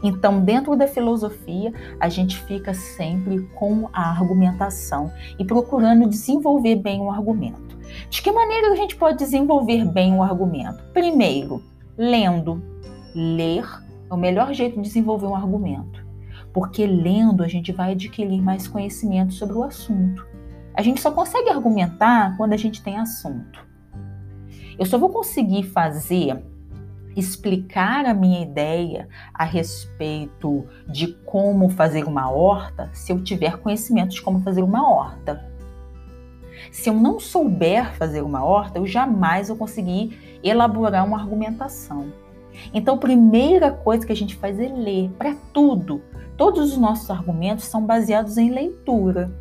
Então, 0.03 0.41
dentro 0.41 0.75
da 0.75 0.87
filosofia, 0.87 1.73
a 1.99 2.07
gente 2.07 2.37
fica 2.43 2.73
sempre 2.73 3.39
com 3.55 3.89
a 3.91 4.11
argumentação 4.11 5.11
e 5.39 5.43
procurando 5.43 6.07
desenvolver 6.07 6.75
bem 6.75 7.01
o 7.01 7.09
argumento. 7.09 7.77
De 8.09 8.21
que 8.21 8.31
maneira 8.31 8.71
a 8.71 8.75
gente 8.75 8.95
pode 8.95 9.17
desenvolver 9.17 9.85
bem 9.85 10.13
o 10.13 10.21
argumento? 10.21 10.83
Primeiro, 10.93 11.63
lendo. 11.97 12.61
Ler 13.15 13.65
é 14.09 14.13
o 14.13 14.17
melhor 14.17 14.53
jeito 14.53 14.75
de 14.75 14.83
desenvolver 14.83 15.25
um 15.25 15.35
argumento, 15.35 16.05
porque 16.57 16.87
lendo 16.87 17.43
a 17.43 17.47
gente 17.47 17.71
vai 17.71 17.91
adquirir 17.91 18.41
mais 18.41 18.67
conhecimento 18.67 19.31
sobre 19.31 19.55
o 19.55 19.61
assunto. 19.61 20.25
A 20.73 20.81
gente 20.81 20.99
só 20.99 21.11
consegue 21.11 21.51
argumentar 21.51 22.35
quando 22.35 22.53
a 22.53 22.57
gente 22.57 22.81
tem 22.81 22.97
assunto. 22.97 23.63
Eu 24.75 24.83
só 24.87 24.97
vou 24.97 25.09
conseguir 25.09 25.61
fazer 25.61 26.43
explicar 27.15 28.07
a 28.07 28.13
minha 28.15 28.41
ideia 28.41 29.07
a 29.31 29.43
respeito 29.43 30.65
de 30.89 31.13
como 31.27 31.69
fazer 31.69 32.05
uma 32.05 32.27
horta 32.31 32.89
se 32.91 33.11
eu 33.11 33.23
tiver 33.23 33.57
conhecimento 33.57 34.15
de 34.15 34.21
como 34.23 34.41
fazer 34.41 34.63
uma 34.63 34.89
horta. 34.89 35.45
Se 36.71 36.89
eu 36.89 36.95
não 36.95 37.19
souber 37.19 37.93
fazer 37.93 38.23
uma 38.23 38.43
horta, 38.43 38.79
eu 38.79 38.87
jamais 38.87 39.49
vou 39.49 39.57
conseguir 39.57 40.39
elaborar 40.41 41.05
uma 41.05 41.19
argumentação. 41.19 42.11
Então, 42.73 42.95
a 42.95 42.99
primeira 42.99 43.71
coisa 43.71 44.05
que 44.05 44.11
a 44.11 44.15
gente 44.15 44.35
faz 44.35 44.59
é 44.59 44.67
ler 44.67 45.09
para 45.17 45.35
tudo. 45.53 46.01
Todos 46.35 46.71
os 46.71 46.77
nossos 46.77 47.09
argumentos 47.09 47.65
são 47.65 47.85
baseados 47.85 48.37
em 48.37 48.49
leitura. 48.49 49.31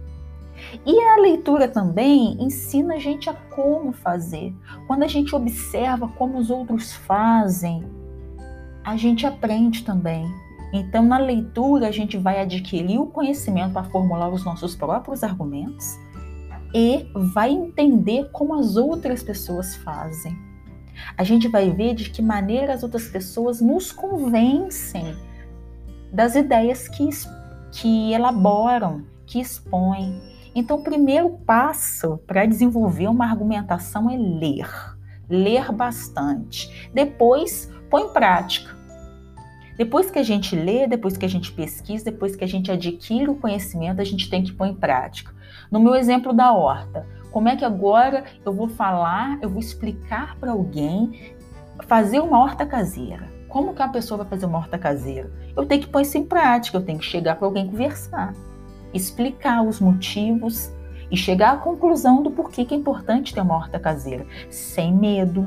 E 0.85 0.99
a 0.99 1.17
leitura 1.17 1.69
também 1.69 2.37
ensina 2.43 2.95
a 2.95 2.99
gente 2.99 3.29
a 3.29 3.35
como 3.35 3.93
fazer. 3.93 4.55
Quando 4.87 5.03
a 5.03 5.09
gente 5.09 5.35
observa 5.35 6.09
como 6.09 6.39
os 6.39 6.51
outros 6.51 6.93
fazem, 6.93 7.85
a 8.85 8.97
gente 8.97 9.27
aprende 9.27 9.85
também. 9.85 10.27
Então, 10.73 11.05
na 11.05 11.19
leitura, 11.19 11.89
a 11.89 11.93
gente 11.93 12.17
vai 12.17 12.41
adquirir 12.41 12.99
o 12.99 13.07
conhecimento 13.07 13.73
para 13.73 13.85
formular 13.85 14.29
os 14.29 14.45
nossos 14.45 14.75
próprios 14.75 15.23
argumentos 15.23 15.87
e 16.75 17.07
vai 17.35 17.51
entender 17.51 18.31
como 18.33 18.55
as 18.55 18.77
outras 18.77 19.23
pessoas 19.23 19.77
fazem. 19.77 20.46
A 21.17 21.25
gente 21.25 21.49
vai 21.49 21.71
ver 21.71 21.95
de 21.95 22.11
que 22.11 22.23
maneira 22.23 22.73
as 22.73 22.83
outras 22.83 23.09
pessoas 23.09 23.61
nos 23.61 23.93
convencem 23.93 25.17
das 26.13 26.35
ideias 26.35 26.89
que, 26.89 27.09
que 27.73 28.13
elaboram, 28.13 29.05
que 29.27 29.41
expõem. 29.41 30.21
Então, 30.55 30.79
o 30.79 30.83
primeiro 30.83 31.31
passo 31.45 32.19
para 32.27 32.47
desenvolver 32.47 33.09
uma 33.09 33.27
argumentação 33.27 34.09
é 34.11 34.17
ler. 34.17 34.71
Ler 35.29 35.71
bastante. 35.73 36.91
Depois, 36.95 37.71
põe 37.91 38.05
em 38.05 38.13
prática. 38.13 38.75
Depois 39.77 40.11
que 40.11 40.19
a 40.19 40.23
gente 40.23 40.57
lê, 40.57 40.87
depois 40.87 41.19
que 41.19 41.27
a 41.27 41.29
gente 41.29 41.53
pesquisa, 41.53 42.07
depois 42.07 42.35
que 42.35 42.43
a 42.43 42.49
gente 42.49 42.73
adquire 42.73 43.29
o 43.29 43.35
conhecimento, 43.35 44.01
a 44.01 44.05
gente 44.05 44.31
tem 44.31 44.43
que 44.43 44.53
pôr 44.53 44.67
em 44.67 44.75
prática. 44.75 45.35
No 45.71 45.79
meu 45.79 45.95
exemplo 45.95 46.33
da 46.33 46.53
horta, 46.53 47.07
como 47.31 47.49
é 47.49 47.57
que 47.57 47.65
agora 47.65 48.25
eu 48.45 48.53
vou 48.53 48.69
falar, 48.69 49.39
eu 49.43 49.49
vou 49.49 49.61
explicar 49.61 50.37
para 50.37 50.53
alguém 50.53 51.35
fazer 51.87 52.21
uma 52.21 52.39
horta 52.39 52.65
caseira? 52.65 53.29
Como 53.49 53.75
que 53.75 53.83
a 53.83 53.89
pessoa 53.89 54.19
vai 54.19 54.27
fazer 54.27 54.47
uma 54.47 54.59
horta 54.59 54.79
caseira? 54.79 55.31
Eu 55.57 55.67
tenho 55.67 55.83
que 55.83 55.89
pôr 55.89 56.01
isso 56.01 56.19
em 56.19 56.25
prática, 56.25 56.77
eu 56.77 56.85
tenho 56.85 56.99
que 56.99 57.05
chegar 57.05 57.37
para 57.37 57.47
alguém 57.47 57.67
conversar 57.67 58.33
explicar 58.97 59.63
os 59.63 59.81
motivos 59.81 60.73
e 61.11 61.17
chegar 61.17 61.55
à 61.55 61.57
conclusão 61.57 62.23
do 62.23 62.31
porquê 62.31 62.65
que 62.65 62.75
é 62.75 62.77
importante 62.77 63.33
ter 63.33 63.41
uma 63.41 63.55
horta 63.55 63.79
caseira, 63.79 64.27
sem 64.51 64.93
medo, 64.93 65.47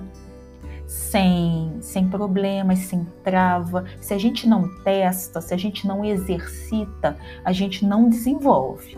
sem, 0.88 1.78
sem 1.82 2.08
problemas, 2.08 2.80
sem 2.80 3.06
trava. 3.24 3.86
Se 4.00 4.14
a 4.14 4.18
gente 4.18 4.48
não 4.48 4.70
testa, 4.84 5.42
se 5.42 5.54
a 5.54 5.58
gente 5.58 5.86
não 5.86 6.06
exercita, 6.06 7.18
a 7.44 7.52
gente 7.52 7.86
não 7.86 8.08
desenvolve. 8.08 8.98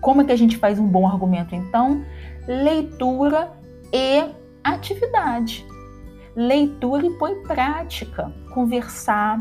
Como 0.00 0.22
é 0.22 0.24
que 0.24 0.32
a 0.32 0.36
gente 0.36 0.56
faz 0.56 0.78
um 0.78 0.86
bom 0.86 1.06
argumento 1.06 1.54
então? 1.54 2.04
Leitura 2.46 3.52
e 3.92 4.24
atividade. 4.62 5.66
Leitura 6.34 7.06
e 7.06 7.10
põe 7.10 7.42
prática, 7.42 8.32
conversar, 8.52 9.40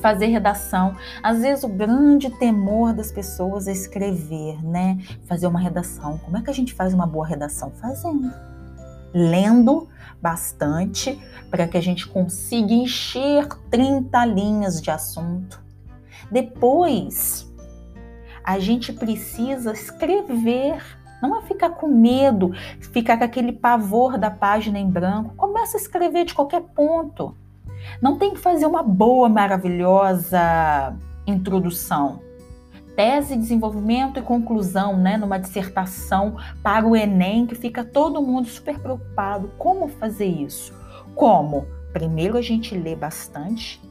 fazer 0.00 0.26
redação. 0.26 0.96
Às 1.22 1.40
vezes 1.40 1.64
o 1.64 1.68
grande 1.68 2.30
temor 2.30 2.92
das 2.92 3.10
pessoas 3.10 3.66
é 3.66 3.72
escrever, 3.72 4.62
né? 4.64 4.98
Fazer 5.26 5.46
uma 5.46 5.58
redação. 5.58 6.18
Como 6.18 6.36
é 6.36 6.42
que 6.42 6.50
a 6.50 6.54
gente 6.54 6.74
faz 6.74 6.94
uma 6.94 7.06
boa 7.06 7.26
redação? 7.26 7.70
Fazendo. 7.72 8.32
Lendo 9.12 9.88
bastante 10.20 11.18
para 11.50 11.66
que 11.66 11.76
a 11.76 11.80
gente 11.80 12.06
consiga 12.06 12.72
encher 12.72 13.48
30 13.70 14.24
linhas 14.26 14.80
de 14.80 14.90
assunto. 14.90 15.60
Depois, 16.30 17.52
a 18.46 18.60
gente 18.60 18.92
precisa 18.92 19.72
escrever, 19.72 20.80
não 21.20 21.36
é 21.36 21.42
ficar 21.42 21.70
com 21.70 21.88
medo, 21.88 22.52
ficar 22.92 23.18
com 23.18 23.24
aquele 23.24 23.50
pavor 23.50 24.16
da 24.16 24.30
página 24.30 24.78
em 24.78 24.88
branco. 24.88 25.34
Começa 25.34 25.76
a 25.76 25.80
escrever 25.80 26.24
de 26.24 26.32
qualquer 26.32 26.62
ponto. 26.62 27.36
Não 28.00 28.16
tem 28.16 28.34
que 28.34 28.38
fazer 28.38 28.66
uma 28.66 28.84
boa, 28.84 29.28
maravilhosa 29.28 30.96
introdução. 31.26 32.20
Tese, 32.94 33.36
desenvolvimento 33.36 34.20
e 34.20 34.22
conclusão, 34.22 34.96
né, 34.96 35.16
numa 35.16 35.38
dissertação 35.38 36.36
para 36.62 36.86
o 36.86 36.94
Enem, 36.94 37.46
que 37.46 37.54
fica 37.56 37.84
todo 37.84 38.22
mundo 38.22 38.46
super 38.46 38.78
preocupado. 38.78 39.50
Como 39.58 39.88
fazer 39.88 40.26
isso? 40.26 40.72
Como? 41.16 41.66
Primeiro 41.92 42.38
a 42.38 42.42
gente 42.42 42.76
lê 42.76 42.94
bastante, 42.94 43.82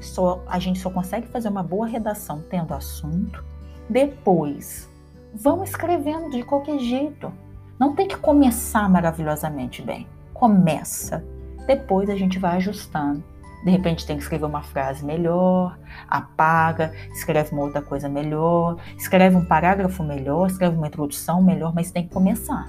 só, 0.00 0.42
a 0.46 0.58
gente 0.58 0.78
só 0.78 0.90
consegue 0.90 1.26
fazer 1.28 1.48
uma 1.48 1.62
boa 1.62 1.86
redação 1.86 2.42
tendo 2.48 2.72
assunto. 2.72 3.44
Depois, 3.88 4.88
vão 5.34 5.62
escrevendo 5.64 6.30
de 6.30 6.42
qualquer 6.42 6.78
jeito. 6.78 7.32
Não 7.78 7.94
tem 7.94 8.08
que 8.08 8.16
começar 8.16 8.88
maravilhosamente 8.88 9.82
bem. 9.82 10.06
Começa. 10.34 11.24
Depois 11.66 12.10
a 12.10 12.16
gente 12.16 12.38
vai 12.38 12.56
ajustando. 12.56 13.22
De 13.64 13.70
repente 13.70 14.06
tem 14.06 14.16
que 14.16 14.22
escrever 14.22 14.44
uma 14.46 14.62
frase 14.62 15.04
melhor, 15.04 15.78
apaga, 16.08 16.92
escreve 17.12 17.52
uma 17.52 17.62
outra 17.62 17.82
coisa 17.82 18.08
melhor, 18.08 18.76
escreve 18.96 19.36
um 19.36 19.44
parágrafo 19.44 20.04
melhor, 20.04 20.46
escreve 20.46 20.76
uma 20.76 20.86
introdução 20.86 21.42
melhor, 21.42 21.74
mas 21.74 21.90
tem 21.90 22.06
que 22.06 22.14
começar. 22.14 22.66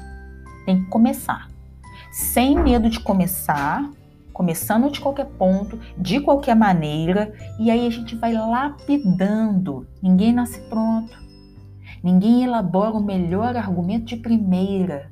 Tem 0.66 0.84
que 0.84 0.90
começar. 0.90 1.48
Sem 2.12 2.58
medo 2.58 2.90
de 2.90 3.00
começar, 3.00 3.88
começando 4.40 4.90
de 4.90 5.02
qualquer 5.02 5.26
ponto, 5.26 5.78
de 5.98 6.22
qualquer 6.22 6.56
maneira, 6.56 7.34
e 7.60 7.70
aí 7.70 7.86
a 7.86 7.90
gente 7.90 8.16
vai 8.16 8.32
lapidando. 8.32 9.86
Ninguém 10.02 10.32
nasce 10.32 10.62
pronto. 10.70 11.12
Ninguém 12.02 12.46
elabora 12.46 12.92
o 12.92 13.04
melhor 13.04 13.58
argumento 13.58 14.06
de 14.06 14.16
primeira. 14.16 15.12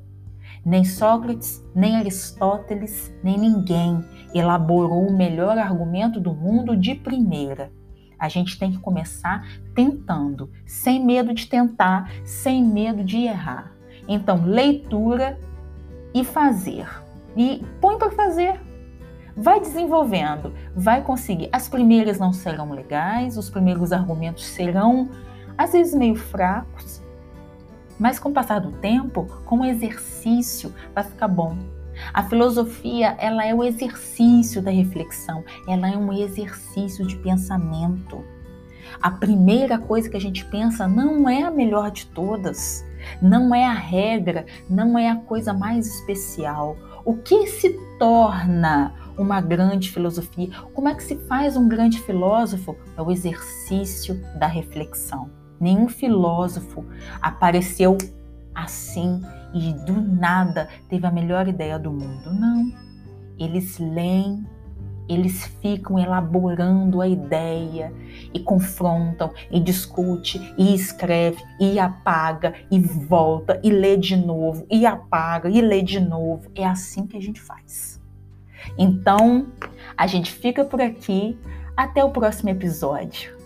Nem 0.64 0.82
Sócrates, 0.82 1.62
nem 1.74 1.96
Aristóteles, 1.96 3.14
nem 3.22 3.36
ninguém 3.36 4.02
elaborou 4.34 5.06
o 5.06 5.14
melhor 5.14 5.58
argumento 5.58 6.18
do 6.18 6.32
mundo 6.32 6.74
de 6.74 6.94
primeira. 6.94 7.70
A 8.18 8.30
gente 8.30 8.58
tem 8.58 8.72
que 8.72 8.78
começar 8.78 9.46
tentando, 9.74 10.50
sem 10.64 11.04
medo 11.04 11.34
de 11.34 11.46
tentar, 11.46 12.10
sem 12.24 12.64
medo 12.64 13.04
de 13.04 13.18
errar. 13.24 13.74
Então, 14.08 14.42
leitura 14.46 15.38
e 16.14 16.24
fazer. 16.24 16.88
E 17.36 17.62
põe 17.78 17.98
para 17.98 18.10
fazer. 18.10 18.67
Vai 19.40 19.60
desenvolvendo, 19.60 20.52
vai 20.74 21.00
conseguir. 21.00 21.48
As 21.52 21.68
primeiras 21.68 22.18
não 22.18 22.32
serão 22.32 22.72
legais, 22.72 23.38
os 23.38 23.48
primeiros 23.48 23.92
argumentos 23.92 24.44
serão 24.44 25.08
às 25.56 25.72
vezes 25.72 25.94
meio 25.94 26.16
fracos, 26.16 27.00
mas 27.96 28.18
com 28.18 28.30
o 28.30 28.32
passar 28.32 28.60
do 28.60 28.72
tempo, 28.72 29.26
com 29.44 29.60
o 29.60 29.64
exercício, 29.64 30.74
vai 30.92 31.04
ficar 31.04 31.28
bom. 31.28 31.56
A 32.12 32.24
filosofia, 32.24 33.14
ela 33.18 33.46
é 33.46 33.54
o 33.54 33.62
exercício 33.62 34.60
da 34.60 34.72
reflexão, 34.72 35.44
ela 35.68 35.88
é 35.88 35.96
um 35.96 36.12
exercício 36.12 37.06
de 37.06 37.16
pensamento. 37.16 38.24
A 39.00 39.10
primeira 39.10 39.78
coisa 39.78 40.10
que 40.10 40.16
a 40.16 40.20
gente 40.20 40.44
pensa 40.46 40.88
não 40.88 41.28
é 41.28 41.42
a 41.42 41.50
melhor 41.50 41.92
de 41.92 42.06
todas, 42.06 42.84
não 43.22 43.54
é 43.54 43.64
a 43.64 43.72
regra, 43.72 44.46
não 44.68 44.98
é 44.98 45.08
a 45.08 45.16
coisa 45.16 45.52
mais 45.54 45.86
especial. 45.86 46.76
O 47.04 47.14
que 47.16 47.46
se 47.46 47.70
torna 48.00 48.94
uma 49.18 49.40
grande 49.40 49.90
filosofia? 49.90 50.48
Como 50.72 50.88
é 50.88 50.94
que 50.94 51.02
se 51.02 51.16
faz 51.26 51.56
um 51.56 51.68
grande 51.68 52.00
filósofo? 52.00 52.76
É 52.96 53.02
o 53.02 53.10
exercício 53.10 54.14
da 54.38 54.46
reflexão. 54.46 55.30
Nenhum 55.60 55.88
filósofo 55.88 56.84
apareceu 57.20 57.98
assim 58.54 59.20
e 59.52 59.72
do 59.84 60.00
nada 60.00 60.68
teve 60.88 61.06
a 61.06 61.10
melhor 61.10 61.48
ideia 61.48 61.78
do 61.78 61.90
mundo. 61.90 62.32
Não. 62.32 62.72
Eles 63.38 63.78
leem, 63.78 64.44
eles 65.08 65.46
ficam 65.60 65.98
elaborando 65.98 67.00
a 67.00 67.08
ideia 67.08 67.92
e 68.32 68.38
confrontam 68.38 69.32
e 69.50 69.58
discute 69.58 70.54
e 70.56 70.74
escreve 70.74 71.42
e 71.58 71.78
apaga 71.78 72.54
e 72.70 72.78
volta 72.78 73.60
e 73.62 73.70
lê 73.70 73.96
de 73.96 74.16
novo 74.16 74.66
e 74.70 74.84
apaga 74.84 75.48
e 75.48 75.60
lê 75.60 75.82
de 75.82 75.98
novo. 75.98 76.50
É 76.54 76.64
assim 76.64 77.06
que 77.06 77.16
a 77.16 77.20
gente 77.20 77.40
faz. 77.40 77.97
Então, 78.76 79.48
a 79.96 80.06
gente 80.06 80.30
fica 80.32 80.64
por 80.64 80.80
aqui. 80.80 81.38
Até 81.76 82.02
o 82.02 82.10
próximo 82.10 82.50
episódio. 82.50 83.37